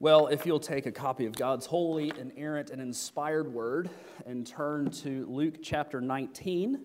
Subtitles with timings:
[0.00, 3.90] Well, if you'll take a copy of God's holy, inerrant, and inspired word
[4.26, 6.82] and turn to Luke chapter 19.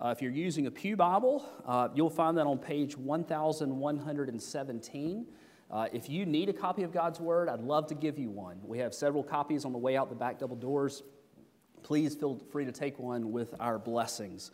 [0.00, 5.26] Uh, if you're using a Pew Bible, uh, you'll find that on page 1117.
[5.70, 8.58] Uh, if you need a copy of God's Word, I'd love to give you one.
[8.64, 11.04] We have several copies on the way out the back double doors.
[11.84, 14.50] Please feel free to take one with our blessings.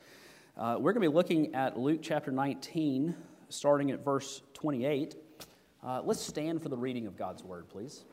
[0.59, 3.17] Uh, we're going to be looking at Luke chapter 19,
[3.49, 5.17] starting at verse 28.
[5.85, 8.05] Uh, let's stand for the reading of God's word, please.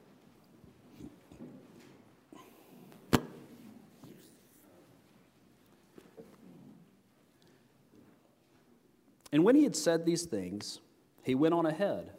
[9.32, 10.82] And when he had said these things,
[11.24, 12.12] he went on ahead,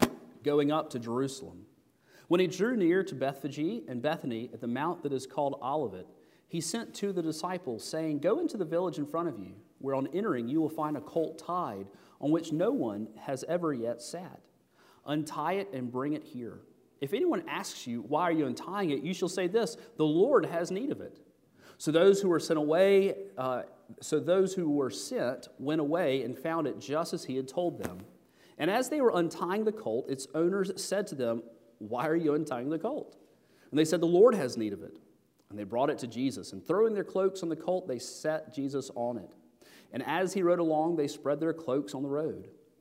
[0.42, 1.66] going up to Jerusalem.
[2.28, 6.06] When he drew near to Bethphage and Bethany at the mount that is called Olivet,
[6.48, 9.94] he sent of the disciples, saying, Go into the village in front of you, where
[9.94, 11.88] on entering you will find a colt tied,
[12.22, 14.40] on which no one has ever yet sat.
[15.06, 16.60] Untie it and bring it here.
[17.00, 19.02] If anyone asks you, Why are you untying it?
[19.02, 21.18] you shall say this The Lord has need of it.
[21.78, 23.62] So those who were sent away, uh,
[24.00, 27.82] so those who were sent went away and found it just as he had told
[27.82, 27.98] them.
[28.58, 31.42] And as they were untying the colt, its owners said to them,
[31.78, 33.16] Why are you untying the colt?
[33.70, 34.94] And they said, The Lord has need of it.
[35.50, 36.52] And they brought it to Jesus.
[36.52, 39.30] And throwing their cloaks on the colt, they set Jesus on it.
[39.92, 42.48] And as he rode along, they spread their cloaks on the road.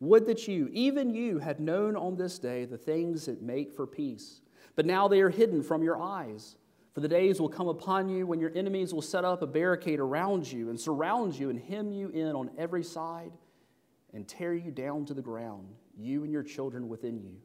[0.00, 3.86] would that you, even you, had known on this day the things that make for
[3.86, 4.40] peace.
[4.76, 6.56] But now they are hidden from your eyes.
[6.94, 10.00] For the days will come upon you when your enemies will set up a barricade
[10.00, 13.32] around you and surround you and hem you in on every side
[14.12, 17.36] and tear you down to the ground, you and your children within you.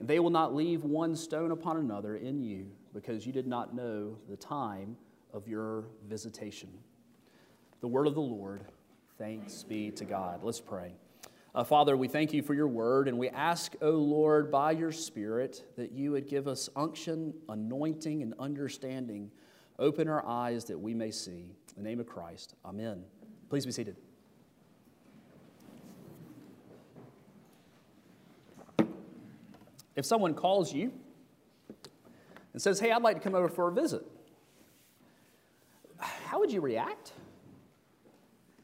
[0.00, 3.74] And they will not leave one stone upon another in you because you did not
[3.74, 4.96] know the time
[5.32, 6.68] of your visitation.
[7.80, 8.64] The word of the Lord.
[9.18, 10.40] Thanks be to God.
[10.42, 10.92] Let's pray.
[11.54, 14.72] Uh, Father, we thank you for your word, and we ask, O oh Lord, by
[14.72, 19.30] your Spirit, that you would give us unction, anointing, and understanding.
[19.78, 21.54] Open our eyes that we may see.
[21.76, 23.02] In the name of Christ, amen.
[23.48, 23.96] Please be seated.
[29.96, 30.92] If someone calls you
[32.52, 34.02] and says, Hey, I'd like to come over for a visit,
[35.98, 37.12] how would you react?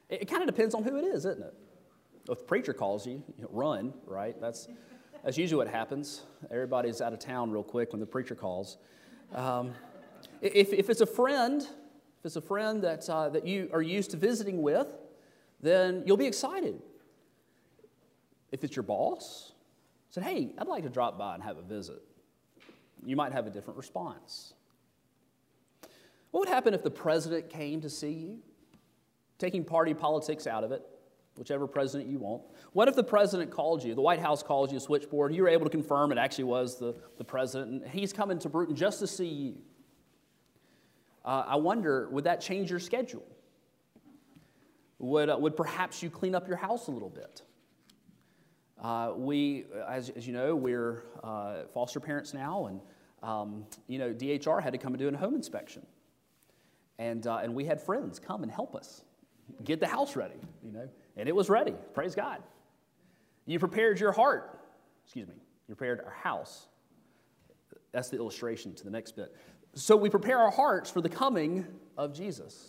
[0.09, 1.55] It, it kind of depends on who it is, isn't it?
[2.29, 4.41] If the preacher calls you, you know, run, right?
[4.41, 4.69] That's,
[5.23, 6.23] that's usually what happens.
[6.51, 8.79] Everybody's out of town real quick when the preacher calls.
[9.35, 9.73] Um,
[10.41, 14.11] if, if it's a friend, if it's a friend that, uh, that you are used
[14.13, 14.89] to visiting with,
[15.61, 16.81] then you'll be excited.
[18.53, 19.53] If it's your boss,
[20.11, 22.01] said, hey, I'd like to drop by and have a visit,
[23.05, 24.55] you might have a different response.
[26.31, 28.39] What would happen if the president came to see you?
[29.39, 30.83] Taking party politics out of it,
[31.37, 32.43] whichever president you want.
[32.73, 35.49] What if the president called you, the White House calls you a switchboard, you were
[35.49, 39.01] able to confirm it actually was the, the president, and he's coming to Brewton just
[39.01, 39.57] to see you?
[41.25, 43.25] Uh, I wonder, would that change your schedule?
[44.99, 47.43] Would, uh, would perhaps you clean up your house a little bit?
[48.81, 52.81] Uh, we, as, as, you know, we're uh, foster parents now, and
[53.23, 55.87] um, you know, DHR had to come and do a home inspection,
[56.99, 59.03] and uh, and we had friends come and help us
[59.65, 60.35] get the house ready.
[60.63, 61.75] You know, and it was ready.
[61.93, 62.43] Praise God.
[63.47, 64.59] You prepared your heart.
[65.05, 65.35] Excuse me.
[65.69, 66.69] You prepared our house.
[67.93, 69.35] That's the illustration to the next bit.
[69.75, 71.67] So we prepare our hearts for the coming
[71.97, 72.69] of Jesus.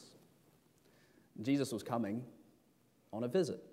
[1.41, 2.23] Jesus was coming
[3.11, 3.63] on a visit.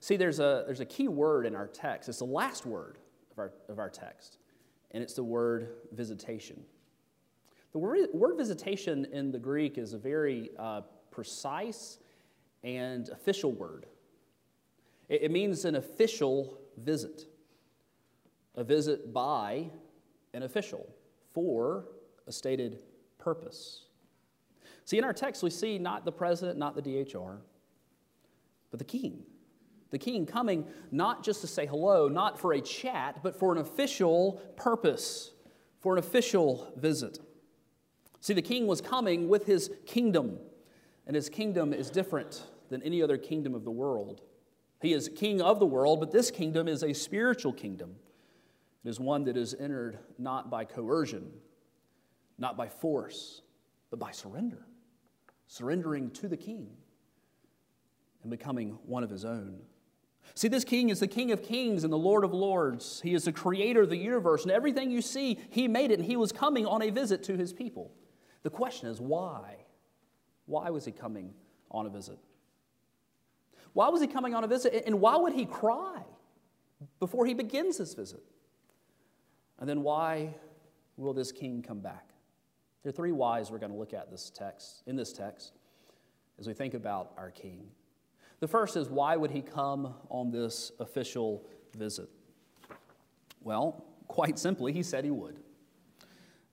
[0.00, 2.08] See, there's a, there's a key word in our text.
[2.08, 2.98] It's the last word
[3.30, 4.38] of our, of our text,
[4.90, 6.62] and it's the word visitation.
[7.72, 11.98] The word, word visitation in the Greek is a very uh, precise
[12.64, 13.86] and official word.
[15.08, 17.26] It, means an official visit,
[18.54, 19.70] a visit by
[20.32, 20.88] an official
[21.34, 21.84] for
[22.26, 22.78] a stated
[23.18, 23.84] purpose.
[24.84, 27.38] See, in our text, we see not the president, not the DHR,
[28.70, 29.24] but the king.
[29.90, 33.58] The king coming not just to say hello, not for a chat, but for an
[33.58, 35.32] official purpose,
[35.80, 37.18] for an official visit.
[38.20, 40.38] See, the king was coming with his kingdom,
[41.06, 44.22] and his kingdom is different than any other kingdom of the world.
[44.80, 47.96] He is king of the world, but this kingdom is a spiritual kingdom.
[48.84, 51.30] It is one that is entered not by coercion,
[52.38, 53.42] not by force,
[53.90, 54.66] but by surrender,
[55.46, 56.68] surrendering to the king
[58.22, 59.60] and becoming one of his own.
[60.34, 63.00] See, this king is the King of kings and the Lord of lords.
[63.02, 66.06] He is the creator of the universe, and everything you see, he made it, and
[66.06, 67.92] he was coming on a visit to his people.
[68.42, 69.56] The question is, why?
[70.46, 71.34] Why was he coming
[71.70, 72.18] on a visit?
[73.72, 76.02] Why was he coming on a visit, and why would he cry
[77.00, 78.22] before he begins his visit?
[79.58, 80.34] And then, why
[80.96, 82.10] will this king come back?
[82.82, 85.52] There are three whys we're going to look at this text, in this text
[86.38, 87.68] as we think about our king.
[88.40, 91.46] The first is why would he come on this official
[91.76, 92.08] visit?
[93.40, 95.38] Well, quite simply, he said he would.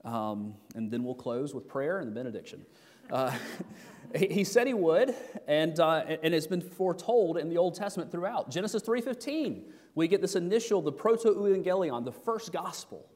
[0.05, 2.65] Um, and then we'll close with prayer and the benediction.
[3.09, 3.33] Uh,
[4.15, 5.13] he said he would,
[5.47, 8.49] and, uh, and it's been foretold in the Old Testament throughout.
[8.49, 9.63] Genesis 3.15,
[9.95, 13.07] we get this initial, the proto-evangelion, the first gospel,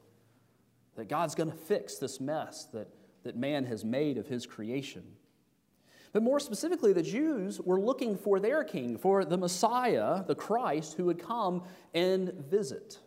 [0.96, 2.88] that God's going to fix this mess that,
[3.24, 5.02] that man has made of his creation.
[6.12, 10.94] But more specifically, the Jews were looking for their king, for the Messiah, the Christ,
[10.94, 13.00] who would come and visit.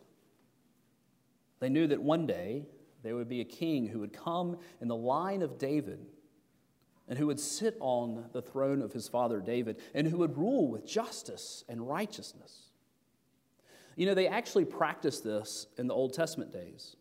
[1.60, 2.66] They knew that one day
[3.02, 6.04] there would be a king who would come in the line of David
[7.08, 10.68] and who would sit on the throne of his father David and who would rule
[10.68, 12.70] with justice and righteousness.
[13.96, 16.96] You know, they actually practiced this in the Old Testament days.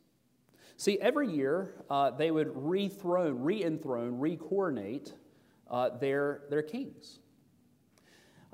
[0.78, 5.14] See, every year uh, they would rethrone, re enthrone, re coronate
[5.70, 7.20] uh, their, their kings.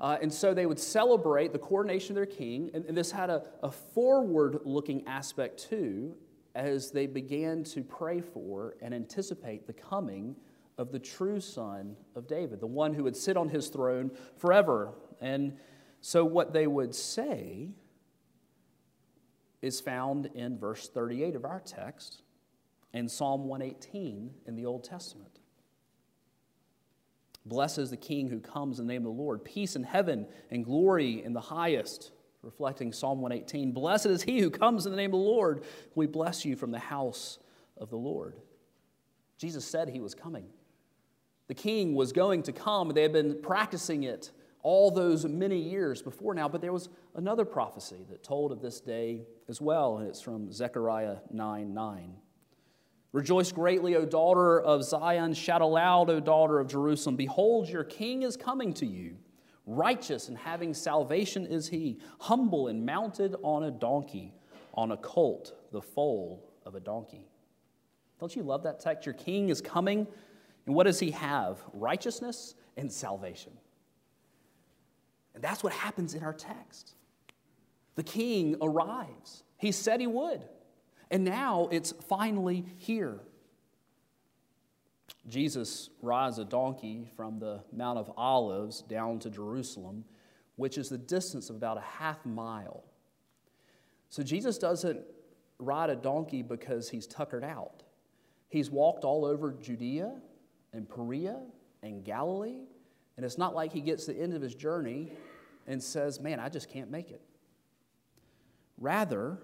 [0.00, 3.30] Uh, and so they would celebrate the coronation of their king, and, and this had
[3.30, 6.16] a, a forward looking aspect too,
[6.54, 10.34] as they began to pray for and anticipate the coming
[10.78, 14.92] of the true son of David, the one who would sit on his throne forever.
[15.20, 15.56] And
[16.00, 17.70] so what they would say
[19.62, 22.22] is found in verse 38 of our text
[22.92, 25.40] and Psalm 118 in the Old Testament.
[27.46, 29.44] Blessed is the King who comes in the name of the Lord.
[29.44, 32.12] Peace in heaven and glory in the highest.
[32.42, 33.72] Reflecting Psalm 118.
[33.72, 35.64] Blessed is he who comes in the name of the Lord.
[35.94, 37.38] We bless you from the house
[37.78, 38.36] of the Lord.
[39.38, 40.46] Jesus said he was coming.
[41.48, 42.88] The king was going to come.
[42.90, 44.30] They had been practicing it
[44.62, 48.80] all those many years before now, but there was another prophecy that told of this
[48.80, 52.14] day as well, and it's from Zechariah 9 9.
[53.12, 55.34] Rejoice greatly, O daughter of Zion.
[55.34, 57.14] Shout aloud, O daughter of Jerusalem.
[57.14, 59.16] Behold, your king is coming to you.
[59.66, 64.34] Righteous and having salvation is he, humble and mounted on a donkey,
[64.74, 67.28] on a colt, the foal of a donkey.
[68.18, 69.06] Don't you love that text?
[69.06, 70.06] Your king is coming,
[70.66, 71.58] and what does he have?
[71.72, 73.52] Righteousness and salvation.
[75.34, 76.94] And that's what happens in our text.
[77.96, 79.42] The king arrives.
[79.58, 80.42] He said he would.
[81.10, 83.20] And now it's finally here.
[85.28, 90.04] Jesus rides a donkey from the Mount of Olives down to Jerusalem,
[90.56, 92.84] which is the distance of about a half mile.
[94.08, 95.00] So Jesus doesn't
[95.58, 97.82] ride a donkey because he's tuckered out.
[98.48, 100.14] He's walked all over Judea
[100.74, 101.40] and Perea
[101.82, 102.60] and Galilee,
[103.16, 105.12] and it's not like he gets to the end of his journey
[105.66, 107.22] and says, Man, I just can't make it.
[108.76, 109.38] Rather,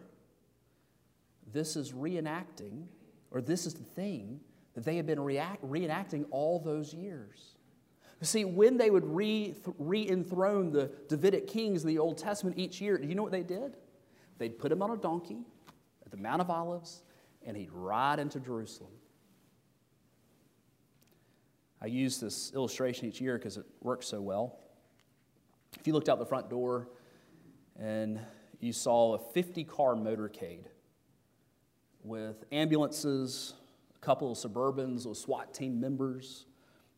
[1.53, 2.87] this is reenacting,
[3.31, 4.41] or this is the thing
[4.75, 7.57] that they had been react, reenacting all those years.
[8.23, 9.55] See, when they would re,
[10.09, 13.43] enthrone the Davidic kings in the Old Testament each year, do you know what they
[13.43, 13.77] did?
[14.37, 15.39] They'd put him on a donkey
[16.05, 17.03] at the Mount of Olives,
[17.47, 18.91] and he'd ride into Jerusalem.
[21.83, 24.59] I use this illustration each year because it works so well.
[25.79, 26.89] If you looked out the front door
[27.79, 28.21] and
[28.61, 30.67] you saw a 50 car motorcade
[32.05, 33.55] with ambulances,
[33.97, 36.47] a couple of Suburbans with SWAT team members,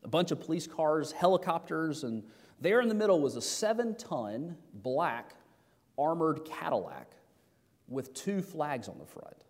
[0.03, 2.23] a bunch of police cars, helicopters, and
[2.59, 5.35] there in the middle was a seven ton black
[5.97, 7.11] armored Cadillac
[7.87, 9.43] with two flags on the front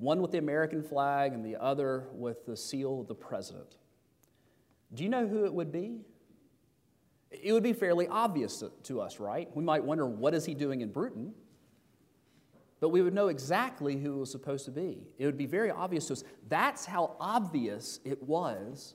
[0.00, 3.76] one with the American flag and the other with the seal of the president.
[4.92, 6.00] Do you know who it would be?
[7.30, 9.48] It would be fairly obvious to, us, right?
[9.54, 11.32] We might wonder, what is he doing in Brewton?
[12.80, 15.06] but we would know exactly who it was supposed to be.
[15.18, 16.24] It would be very obvious to us.
[16.48, 18.94] That's how obvious it was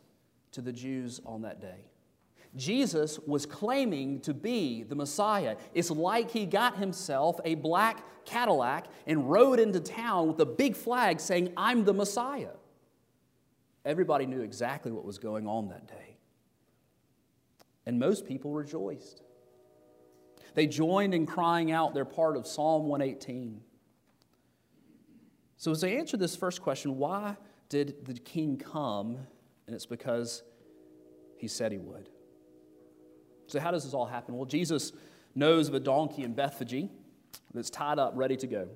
[0.51, 1.85] to the Jews on that day.
[2.55, 5.57] Jesus was claiming to be the Messiah.
[5.73, 10.75] It's like he got himself a black Cadillac and rode into town with a big
[10.75, 12.53] flag saying, I'm the Messiah.
[13.85, 16.17] Everybody knew exactly what was going on that day.
[17.85, 19.21] And most people rejoiced.
[20.55, 23.61] They joined in crying out their part of Psalm 118.
[25.57, 27.37] So, as I answer this first question, why
[27.69, 29.17] did the king come?
[29.67, 30.43] And it's because
[31.37, 32.09] he said he would.
[33.47, 34.35] So, how does this all happen?
[34.35, 34.93] Well, Jesus
[35.35, 36.89] knows of a donkey in Bethphage
[37.53, 38.69] that's tied up, ready to go.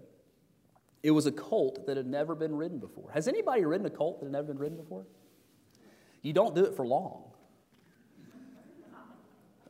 [1.02, 3.12] It was a colt that had never been ridden before.
[3.12, 5.06] Has anybody ridden a colt that had never been ridden before?
[6.22, 7.24] You don't do it for long.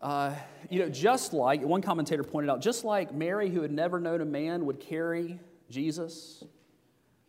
[0.01, 0.33] Uh,
[0.69, 4.21] you know, just like one commentator pointed out, just like Mary, who had never known
[4.21, 6.43] a man, would carry Jesus,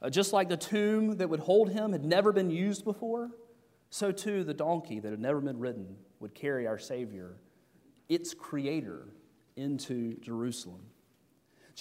[0.01, 3.31] uh, just like the tomb that would hold him had never been used before,
[3.91, 7.37] so too the donkey that had never been ridden would carry our Savior,
[8.09, 9.09] its creator,
[9.57, 10.81] into Jerusalem.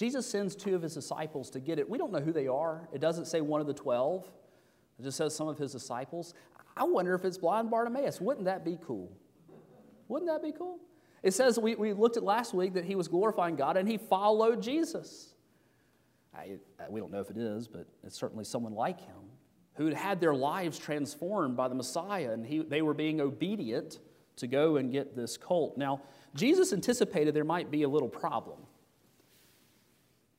[0.00, 1.86] Jesus sends two of his disciples to get it.
[1.86, 2.88] We don't know who they are.
[2.90, 4.24] It doesn't say one of the 12,
[4.98, 6.32] it just says some of his disciples.
[6.74, 8.18] I wonder if it's blind Bartimaeus.
[8.18, 9.12] Wouldn't that be cool?
[10.08, 10.78] Wouldn't that be cool?
[11.22, 13.98] It says, we, we looked at last week that he was glorifying God and he
[13.98, 15.34] followed Jesus.
[16.34, 16.52] I,
[16.88, 19.28] we don't know if it is, but it's certainly someone like him
[19.74, 23.98] who had had their lives transformed by the Messiah and he, they were being obedient
[24.36, 25.76] to go and get this colt.
[25.76, 26.00] Now,
[26.34, 28.60] Jesus anticipated there might be a little problem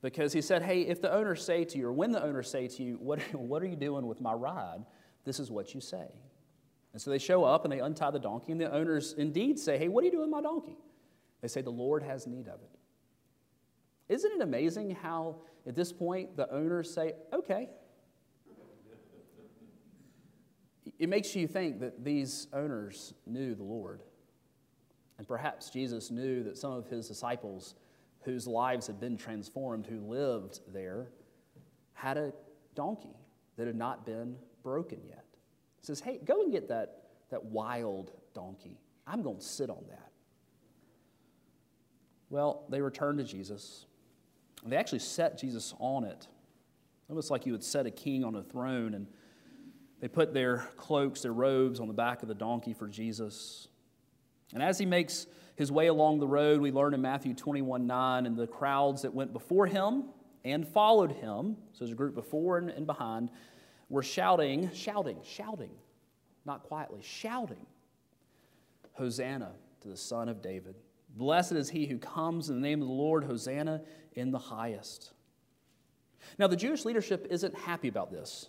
[0.02, 2.68] because he said, Hey, if the owners say to you, or when the owners say
[2.68, 4.86] to you, What, what are you doing with my ride?
[5.24, 6.08] This is what you say.
[6.94, 9.78] And so they show up and they untie the donkey, and the owners indeed say,
[9.78, 10.78] Hey, what are you doing with my donkey?
[11.42, 12.70] They say, The Lord has need of it.
[14.10, 17.70] Isn't it amazing how, at this point, the owners say, Okay.
[21.00, 24.02] It makes you think that these owners knew the Lord.
[25.18, 27.74] And perhaps Jesus knew that some of his disciples,
[28.24, 31.08] whose lives had been transformed, who lived there,
[31.94, 32.34] had a
[32.76, 33.16] donkey
[33.58, 35.26] that had not been broken yet
[35.82, 38.80] says, Hey, go and get that, that wild donkey.
[39.06, 40.12] I'm going to sit on that.
[42.30, 43.86] Well, they returned to Jesus.
[44.66, 46.28] They actually set Jesus on it.
[47.10, 48.94] Almost like you would set a king on a throne.
[48.94, 49.08] And
[50.00, 53.68] they put their cloaks, their robes on the back of the donkey for Jesus.
[54.54, 58.26] And as he makes his way along the road, we learn in Matthew 21 9,
[58.26, 60.06] and the crowds that went before him
[60.44, 63.30] and followed him, so there's a group before and, behind,
[63.90, 65.72] were shouting, shouting, shouting,
[66.46, 67.66] not quietly, shouting,
[68.94, 70.76] Hosanna to the Son of David.
[71.16, 73.82] Blessed is he who comes in the name of the Lord, Hosanna
[74.14, 75.12] in the highest.
[76.38, 78.48] Now, the Jewish leadership isn't happy about this,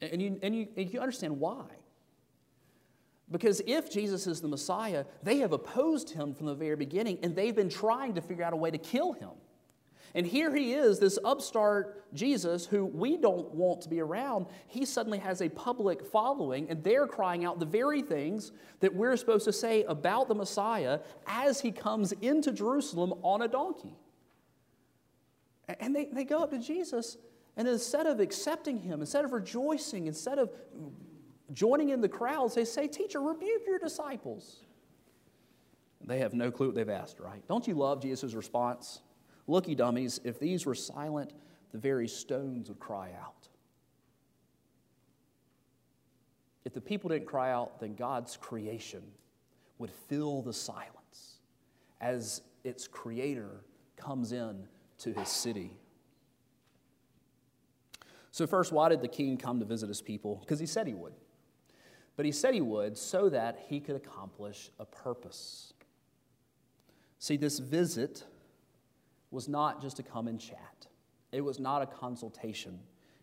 [0.00, 1.64] and you, and you, and you understand why.
[3.30, 7.34] Because if Jesus is the Messiah, they have opposed him from the very beginning, and
[7.34, 9.30] they've been trying to figure out a way to kill him.
[10.16, 14.46] And here he is, this upstart Jesus who we don't want to be around.
[14.68, 19.16] He suddenly has a public following, and they're crying out the very things that we're
[19.16, 23.96] supposed to say about the Messiah as he comes into Jerusalem on a donkey.
[25.80, 27.16] And they, they go up to Jesus,
[27.56, 30.50] and instead of accepting him, instead of rejoicing, instead of
[31.54, 34.64] joining in the crowds, they say, Teacher, rebuke your disciples.
[36.06, 37.42] They have no clue what they've asked, right?
[37.48, 39.00] Don't you love Jesus' response?
[39.46, 41.32] Looky, dummies, if these were silent,
[41.72, 43.48] the very stones would cry out.
[46.64, 49.02] If the people didn't cry out, then God's creation
[49.78, 51.40] would fill the silence
[52.00, 53.64] as its creator
[53.96, 54.66] comes in
[54.98, 55.72] to his city.
[58.30, 60.36] So, first, why did the king come to visit his people?
[60.36, 61.12] Because he said he would.
[62.16, 65.72] But he said he would so that he could accomplish a purpose.
[67.18, 68.24] See, this visit
[69.30, 70.86] was not just to come and chat,
[71.32, 72.78] it was not a consultation.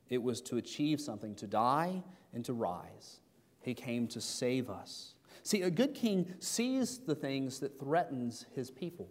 [0.10, 3.22] It was to achieve something, to die and to rise.
[3.62, 5.16] He came to save us.
[5.44, 9.08] See, a good king sees the things that threatens his people.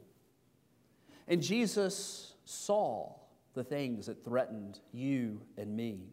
[1.27, 3.15] And Jesus saw
[3.55, 6.13] the things that threatened you and me.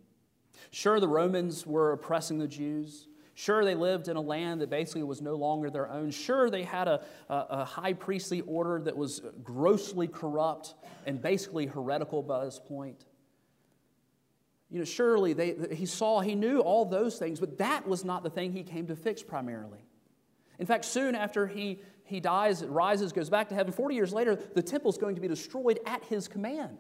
[0.72, 3.08] Sure, the Romans were oppressing the Jews.
[3.40, 6.10] Sure, they lived in a land that basically was no longer their own.
[6.10, 10.74] Sure, they had a, a, a, high priestly order that was grossly corrupt
[11.06, 13.06] and basically heretical by this point.
[14.72, 18.24] You know, surely they, he saw, he knew all those things, but that was not
[18.24, 19.86] the thing he came to fix primarily.
[20.58, 24.36] In fact, soon after he, he dies, rises, goes back to heaven, 40 years later,
[24.56, 26.80] the temple is going to be destroyed at his command.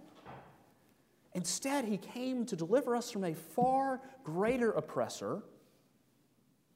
[1.36, 5.44] Instead, he came to deliver us from a far greater oppressor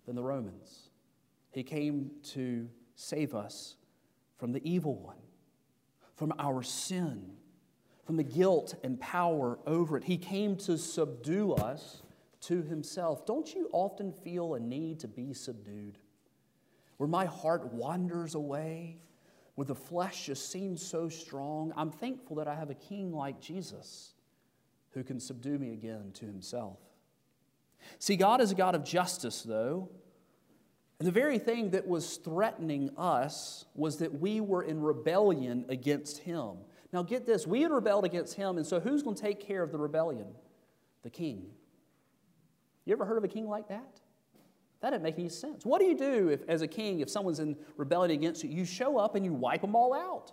[0.06, 0.90] than the Romans.
[1.52, 3.76] He came to save us
[4.38, 5.18] from the evil one,
[6.16, 7.34] from our sin,
[8.06, 10.04] from the guilt and power over it.
[10.04, 12.02] He came to subdue us
[12.42, 13.26] to himself.
[13.26, 15.98] Don't you often feel a need to be subdued?
[16.98, 18.98] Where my heart wanders away,
[19.56, 21.74] where the flesh just seems so strong.
[21.76, 24.14] I'm thankful that I have a king like Jesus
[24.92, 26.80] who can subdue me again to himself.
[28.00, 29.90] See, God is a God of justice, though.
[31.00, 36.20] And the very thing that was threatening us was that we were in rebellion against
[36.20, 36.58] Him.
[36.94, 39.64] Now, get this we had rebelled against Him, and so who's going to take care
[39.64, 40.28] of the rebellion?
[41.04, 41.48] The king.
[42.86, 44.00] You ever heard of a king like that?
[44.82, 45.66] That didn't make any sense.
[45.66, 48.50] What do you do if, as a king, if someone's in rebellion against you?
[48.50, 50.32] You show up and you wipe them all out.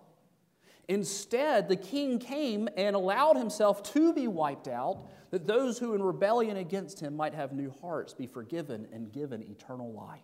[0.89, 6.03] Instead, the king came and allowed himself to be wiped out, that those who in
[6.03, 10.23] rebellion against him might have new hearts, be forgiven, and given eternal life.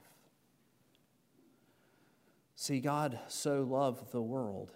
[2.56, 4.73] See, God so loved the world.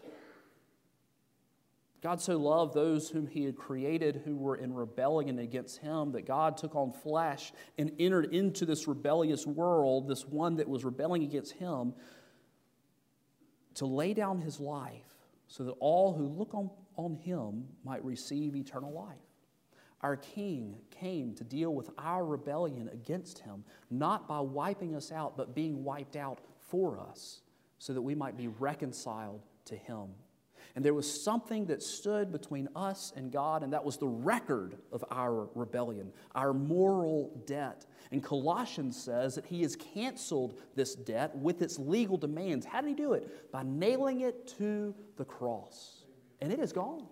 [2.03, 6.27] God so loved those whom He had created who were in rebellion against Him that
[6.27, 11.23] God took on flesh and entered into this rebellious world, this one that was rebelling
[11.23, 11.95] against Him,
[13.75, 15.18] to lay down His life
[15.49, 19.17] so that all who look on, on him might receive eternal life.
[20.03, 25.37] Our King came to deal with our rebellion against him, not by wiping us out,
[25.37, 27.41] but being wiped out for us,
[27.79, 30.09] so that we might be reconciled to him.
[30.75, 34.79] And there was something that stood between us and God, and that was the record
[34.93, 37.87] of our rebellion, our moral debt.
[38.13, 42.65] And Colossians says that he has canceled this debt with its legal demands.
[42.65, 43.51] How did he do it?
[43.51, 46.05] By nailing it to the cross.
[46.41, 47.07] And it is gone.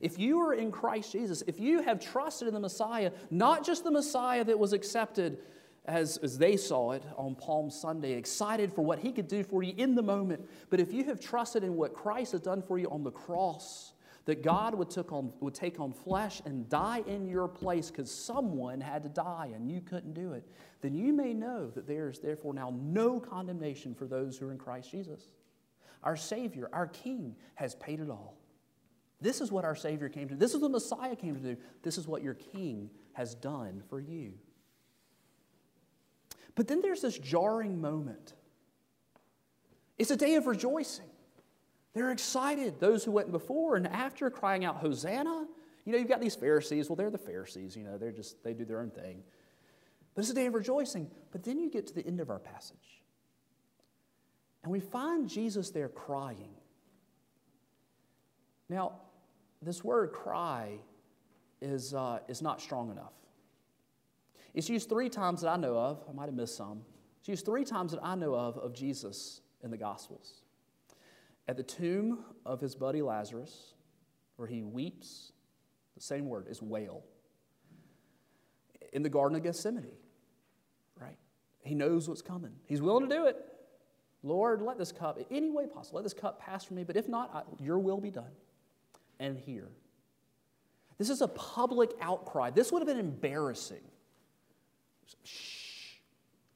[0.00, 3.84] If you are in Christ Jesus, if you have trusted in the Messiah, not just
[3.84, 5.38] the Messiah that was accepted
[5.86, 9.62] as, as they saw it on Palm Sunday, excited for what he could do for
[9.62, 10.48] you in the moment.
[10.70, 13.92] But if you have trusted in what Christ has done for you on the cross,
[14.24, 18.10] that God would, took on, would take on flesh and die in your place because
[18.10, 20.48] someone had to die and you couldn't do it,
[20.80, 24.52] then you may know that there is therefore now no condemnation for those who are
[24.52, 25.28] in Christ Jesus.
[26.02, 28.38] Our Savior, our King, has paid it all.
[29.20, 30.40] This is what our Savior came to do.
[30.40, 31.56] This is what Messiah came to do.
[31.82, 34.32] This is what your King has done for you.
[36.54, 38.34] But then there's this jarring moment.
[39.98, 41.08] It's a day of rejoicing.
[41.94, 45.46] They're excited, those who went before and after, crying out, Hosanna.
[45.84, 46.88] You know, you've got these Pharisees.
[46.88, 49.22] Well, they're the Pharisees, you know, they're just, they do their own thing.
[50.14, 51.10] But it's a day of rejoicing.
[51.30, 53.02] But then you get to the end of our passage.
[54.62, 56.54] And we find Jesus there crying.
[58.68, 58.92] Now,
[59.60, 60.78] this word cry
[61.60, 63.12] is, uh, is not strong enough.
[64.54, 66.02] It's used three times that I know of.
[66.08, 66.82] I might have missed some.
[67.18, 70.42] It's used three times that I know of of Jesus in the Gospels.
[71.48, 73.74] At the tomb of his buddy Lazarus,
[74.36, 75.32] where he weeps,
[75.94, 77.02] the same word is wail.
[78.92, 79.96] In the Garden of Gethsemane,
[80.98, 81.18] right?
[81.62, 82.52] He knows what's coming.
[82.66, 83.36] He's willing to do it.
[84.22, 87.08] Lord, let this cup, any way possible, let this cup pass from me, but if
[87.08, 88.30] not, I, your will be done.
[89.18, 89.68] And here.
[90.96, 92.50] This is a public outcry.
[92.50, 93.82] This would have been embarrassing
[95.24, 95.98] Shh.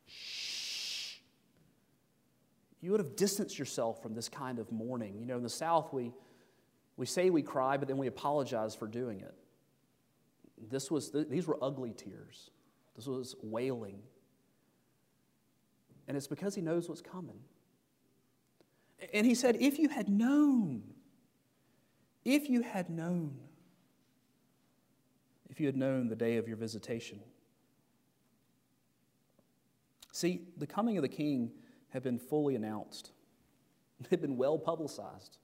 [0.07, 1.17] Shh.
[2.81, 5.19] You would have distanced yourself from this kind of mourning.
[5.19, 6.13] You know, in the South, we,
[6.97, 9.35] we say we cry, but then we apologize for doing it.
[10.71, 12.51] This was, these were ugly tears.
[12.97, 14.01] This was wailing.
[16.07, 17.39] And it's because he knows what's coming.
[19.13, 20.83] And he said, If you had known,
[22.25, 23.37] if you had known,
[25.49, 27.21] if you had known the day of your visitation.
[30.13, 31.51] See, the coming of the king
[31.91, 33.13] had been fully announced,
[34.01, 35.39] it had been well publicized.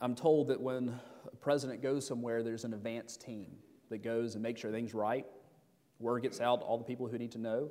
[0.00, 1.00] I'm told that when
[1.30, 3.46] a president goes somewhere, there's an advance team
[3.88, 5.26] that goes and makes sure things right.
[5.98, 7.70] Word gets out to all the people who need to know.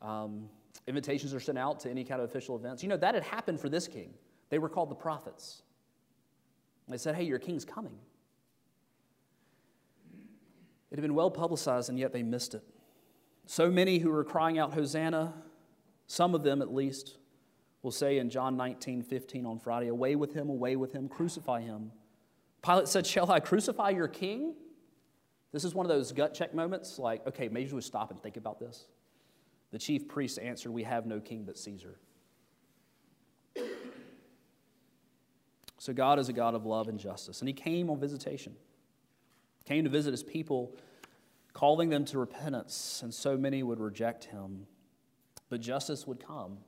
[0.00, 0.48] Um,
[0.86, 2.82] invitations are sent out to any kind of official events.
[2.82, 4.14] You know, that had happened for this king.
[4.48, 5.62] They were called the prophets.
[6.88, 7.98] They said, Hey, your king's coming.
[10.90, 12.64] It had been well publicized, and yet they missed it.
[13.50, 15.32] So many who were crying out, Hosanna,
[16.06, 17.16] some of them at least,
[17.80, 21.62] will say in John 19, 15 on Friday, Away with him, away with him, crucify
[21.62, 21.90] him.
[22.62, 24.54] Pilate said, Shall I crucify your king?
[25.50, 28.36] This is one of those gut check moments like, okay, maybe we stop and think
[28.36, 28.84] about this.
[29.70, 31.98] The chief priest answered, We have no king but Caesar.
[35.78, 37.40] So God is a God of love and justice.
[37.40, 38.54] And he came on visitation,
[39.64, 40.76] came to visit his people
[41.58, 44.64] calling them to repentance, and so many would reject him.
[45.50, 46.58] But justice would come.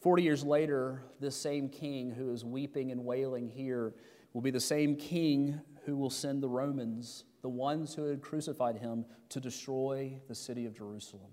[0.00, 3.94] Forty years later, this same king who is weeping and wailing here
[4.32, 8.78] will be the same king who will send the Romans, the ones who had crucified
[8.78, 11.30] him, to destroy the city of Jerusalem.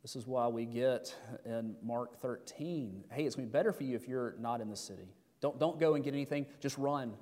[0.00, 1.14] This is why we get
[1.44, 4.70] in Mark 13 hey, it's going to be better for you if you're not in
[4.70, 5.12] the city.
[5.42, 7.12] Don't, don't go and get anything, just run.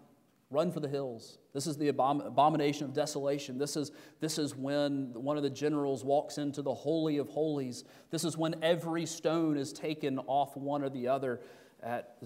[0.50, 1.38] Run for the hills.
[1.52, 3.58] This is the abom- abomination of desolation.
[3.58, 7.84] This is, this is when one of the generals walks into the Holy of Holies.
[8.10, 11.40] This is when every stone is taken off one or the other
[11.82, 12.16] at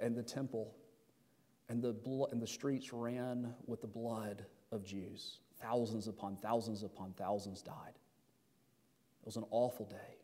[0.00, 0.74] in the temple.
[1.68, 1.96] And the,
[2.32, 5.38] and the streets ran with the blood of Jews.
[5.60, 7.94] Thousands upon thousands upon thousands died.
[7.94, 10.18] It was an awful day.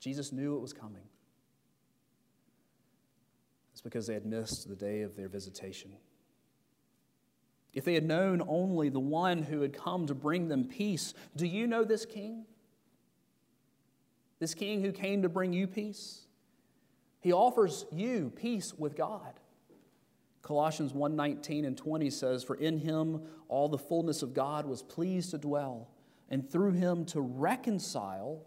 [0.00, 1.04] Jesus knew it was coming.
[3.72, 5.92] It's because they had missed the day of their visitation.
[7.76, 11.46] If they had known only the one who had come to bring them peace, do
[11.46, 12.46] you know this king?
[14.38, 16.26] This king who came to bring you peace?
[17.20, 19.34] He offers you peace with God.
[20.40, 25.32] Colossians 1:19 and 20 says, "For in him all the fullness of God was pleased
[25.32, 25.90] to dwell,
[26.30, 28.40] and through him to reconcile,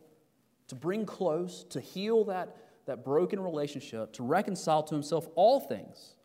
[0.70, 6.16] to bring close, to heal that, that broken relationship, to reconcile to himself all things,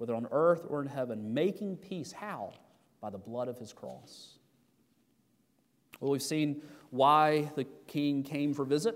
[0.00, 2.10] whether on earth or in heaven, making peace.
[2.10, 2.54] How?
[3.02, 4.38] By the blood of his cross.
[6.00, 8.94] Well, we've seen why the king came for visit.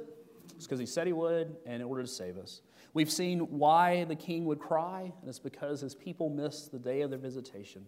[0.57, 2.63] It's because he said he would, and in order to save us.
[2.95, 7.03] We've seen why the king would cry, and it's because his people missed the day
[7.03, 7.85] of their visitation.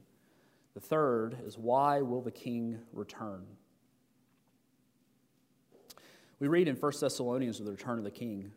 [0.75, 3.47] The third is why will the king return?
[6.39, 8.53] We read in 1 Thessalonians of the return of the king.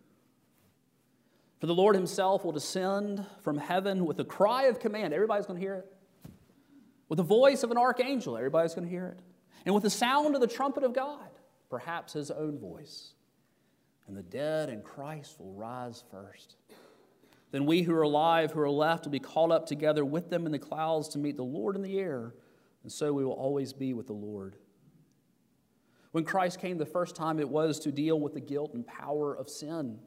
[1.60, 5.14] For the Lord himself will descend from heaven with a cry of command.
[5.14, 5.94] Everybody's going to hear it.
[7.10, 8.38] With the voice of an archangel.
[8.38, 9.20] Everybody's going to hear it.
[9.66, 11.28] And with the sound of the trumpet of God,
[11.70, 13.12] perhaps his own voice.
[14.08, 16.56] And the dead in Christ will rise first.
[17.52, 20.46] Then we who are alive, who are left, will be caught up together with them
[20.46, 22.36] in the clouds to meet the Lord in the air.
[22.84, 24.56] And so we will always be with the Lord.
[26.12, 29.36] When Christ came the first time, it was to deal with the guilt and power
[29.36, 30.00] of sin.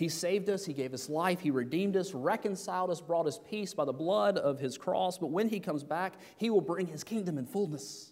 [0.00, 3.74] He saved us, He gave us life, He redeemed us, reconciled us, brought us peace
[3.74, 5.18] by the blood of His cross.
[5.18, 8.10] But when He comes back, He will bring His kingdom in fullness.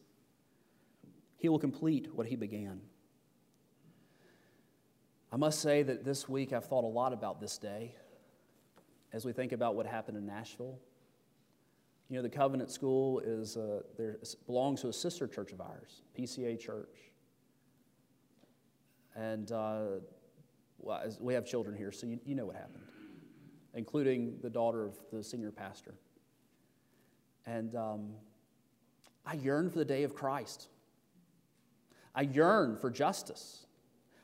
[1.38, 2.82] He will complete what He began.
[5.32, 7.94] I must say that this week I've thought a lot about this day
[9.14, 10.78] as we think about what happened in Nashville.
[12.10, 16.02] You know, the Covenant School is, uh, there, belongs to a sister church of ours,
[16.18, 17.12] PCA Church.
[19.16, 20.00] And uh,
[20.78, 22.84] well, we have children here, so you, you know what happened,
[23.74, 25.94] including the daughter of the senior pastor.
[27.46, 28.10] And um,
[29.26, 30.68] I yearn for the day of Christ.
[32.14, 33.66] I yearn for justice.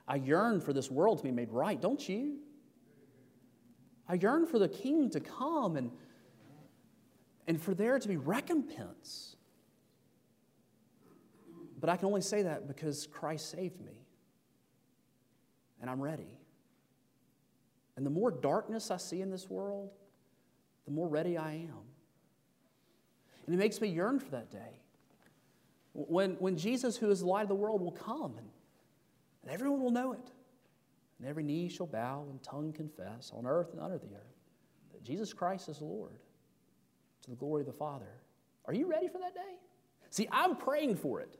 [0.06, 2.38] I yearn for this world to be made right, don't you?
[4.08, 5.90] I yearn for the king to come and
[7.46, 9.36] and for there to be recompense.
[11.80, 14.06] But I can only say that because Christ saved me.
[15.80, 16.38] And I'm ready.
[17.96, 19.90] And the more darkness I see in this world,
[20.84, 21.84] the more ready I am.
[23.46, 24.80] And it makes me yearn for that day.
[25.92, 28.48] When, when Jesus, who is the light of the world, will come and,
[29.42, 30.32] and everyone will know it.
[31.18, 34.34] And every knee shall bow and tongue confess on earth and under the earth
[34.92, 36.18] that Jesus Christ is Lord
[37.22, 38.20] to the glory of the Father.
[38.66, 39.58] Are you ready for that day?
[40.10, 41.36] See, I'm praying for it.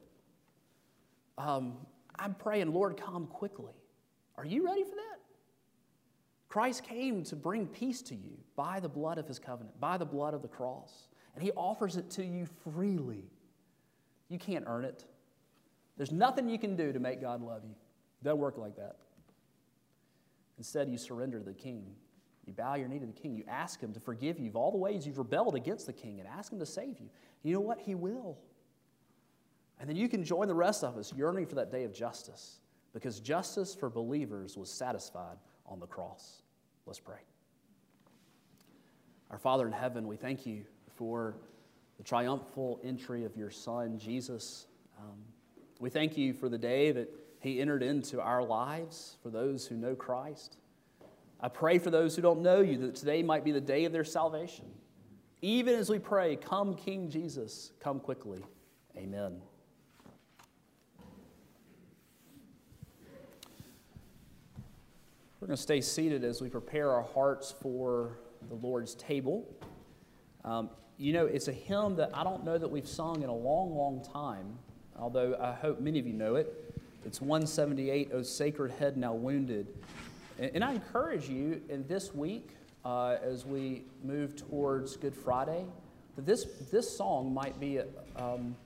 [1.36, 1.78] Um,
[2.18, 3.74] I'm praying, Lord, come quickly.
[4.36, 5.13] Are you ready for that?
[6.54, 10.04] Christ came to bring peace to you by the blood of his covenant, by the
[10.04, 11.08] blood of the cross.
[11.34, 13.24] And he offers it to you freely.
[14.28, 15.04] You can't earn it.
[15.96, 17.72] There's nothing you can do to make God love you.
[17.72, 18.98] It doesn't work like that.
[20.56, 21.86] Instead, you surrender to the king.
[22.46, 23.34] You bow your knee to the king.
[23.34, 26.20] You ask him to forgive you of all the ways you've rebelled against the king
[26.20, 27.10] and ask him to save you.
[27.42, 27.80] You know what?
[27.80, 28.38] He will.
[29.80, 32.60] And then you can join the rest of us yearning for that day of justice
[32.92, 36.43] because justice for believers was satisfied on the cross.
[36.86, 37.18] Let's pray.
[39.30, 40.64] Our Father in heaven, we thank you
[40.96, 41.34] for
[41.96, 44.66] the triumphal entry of your Son, Jesus.
[44.98, 45.16] Um,
[45.80, 47.08] we thank you for the day that
[47.40, 50.56] he entered into our lives, for those who know Christ.
[51.40, 53.92] I pray for those who don't know you that today might be the day of
[53.92, 54.66] their salvation.
[55.42, 58.42] Even as we pray, Come, King Jesus, come quickly.
[58.96, 59.42] Amen.
[65.44, 68.16] We're going to stay seated as we prepare our hearts for
[68.48, 69.46] the Lord's table.
[70.42, 73.34] Um, you know, it's a hymn that I don't know that we've sung in a
[73.34, 74.56] long, long time,
[74.98, 76.80] although I hope many of you know it.
[77.04, 79.66] It's 178, O Sacred Head Now Wounded.
[80.38, 85.66] And, and I encourage you in this week, uh, as we move towards Good Friday,
[86.16, 88.56] that this, this song might be a, um,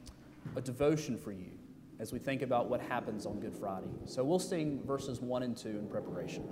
[0.55, 1.58] a devotion for you
[2.01, 3.87] as we think about what happens on Good Friday.
[4.05, 6.45] So we'll sing verses 1 and 2 in preparation.